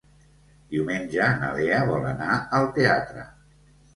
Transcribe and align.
Diumenge 0.75 1.27
na 1.41 1.51
Lea 1.59 1.83
vol 1.91 2.09
anar 2.13 2.39
al 2.61 2.67
teatre. 2.79 3.29